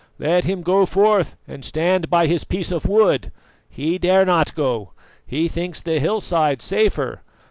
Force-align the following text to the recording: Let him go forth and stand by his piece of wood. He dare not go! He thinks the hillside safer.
Let 0.17 0.45
him 0.45 0.63
go 0.63 0.87
forth 0.87 1.35
and 1.47 1.63
stand 1.63 2.09
by 2.09 2.25
his 2.25 2.43
piece 2.43 2.71
of 2.71 2.87
wood. 2.87 3.31
He 3.69 3.99
dare 3.99 4.25
not 4.25 4.55
go! 4.55 4.93
He 5.27 5.47
thinks 5.47 5.79
the 5.79 5.99
hillside 5.99 6.59
safer. 6.59 7.21